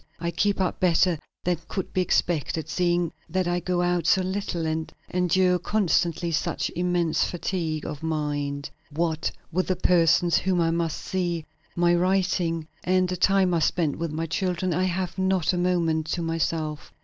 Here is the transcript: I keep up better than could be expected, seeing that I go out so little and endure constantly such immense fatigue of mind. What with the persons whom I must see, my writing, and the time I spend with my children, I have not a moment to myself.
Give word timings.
I 0.19 0.31
keep 0.31 0.59
up 0.59 0.79
better 0.79 1.19
than 1.43 1.59
could 1.67 1.93
be 1.93 2.01
expected, 2.01 2.67
seeing 2.67 3.11
that 3.29 3.47
I 3.47 3.59
go 3.59 3.83
out 3.83 4.07
so 4.07 4.23
little 4.23 4.65
and 4.65 4.91
endure 5.13 5.59
constantly 5.59 6.31
such 6.31 6.71
immense 6.75 7.23
fatigue 7.23 7.85
of 7.85 8.01
mind. 8.01 8.67
What 8.89 9.31
with 9.51 9.67
the 9.67 9.75
persons 9.75 10.37
whom 10.39 10.59
I 10.59 10.71
must 10.71 10.97
see, 10.97 11.45
my 11.75 11.93
writing, 11.93 12.67
and 12.83 13.07
the 13.09 13.15
time 13.15 13.53
I 13.53 13.59
spend 13.59 13.97
with 13.97 14.11
my 14.11 14.25
children, 14.25 14.73
I 14.73 14.85
have 14.85 15.19
not 15.19 15.53
a 15.53 15.57
moment 15.59 16.07
to 16.13 16.23
myself. 16.23 16.91